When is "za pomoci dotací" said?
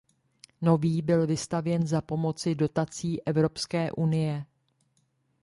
1.87-3.23